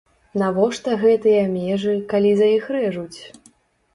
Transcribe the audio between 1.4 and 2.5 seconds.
межы, калі за